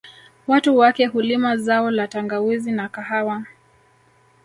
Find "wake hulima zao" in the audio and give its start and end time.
0.77-1.91